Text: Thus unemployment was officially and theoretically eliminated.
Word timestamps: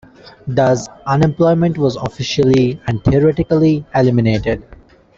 Thus 0.47 0.87
unemployment 1.05 1.77
was 1.77 1.95
officially 1.95 2.81
and 2.87 3.03
theoretically 3.03 3.85
eliminated. 3.93 4.63